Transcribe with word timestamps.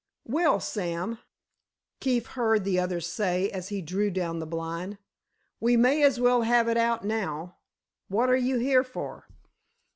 "Well, 0.25 0.59
Sam," 0.59 1.19
Keefe 1.99 2.25
heard 2.25 2.63
the 2.63 2.79
other 2.79 2.99
say, 2.99 3.51
as 3.51 3.67
he 3.69 3.83
drew 3.83 4.09
down 4.09 4.39
the 4.39 4.47
blind, 4.47 4.97
"we 5.59 5.77
may 5.77 6.01
as 6.01 6.19
well 6.19 6.41
have 6.41 6.67
it 6.67 6.75
out 6.77 7.05
now. 7.05 7.57
What 8.07 8.27
are 8.27 8.35
you 8.35 8.57
here 8.57 8.83
for?" 8.83 9.27